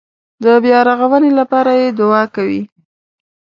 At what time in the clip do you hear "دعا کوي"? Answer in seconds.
1.99-2.61